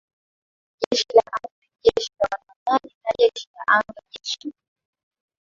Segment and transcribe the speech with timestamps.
[0.81, 4.53] Jeshi la Ardhi ni Jeshi la Wanamaji na Jeshi la Anga Jeshi